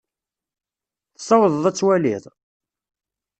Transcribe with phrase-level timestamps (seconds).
[1.17, 2.23] Tsawḍeḍ ad twaliḍ?